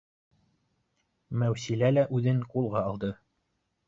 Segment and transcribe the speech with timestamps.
[1.41, 3.11] Мәүсилә лә үҙен ҡулға алды: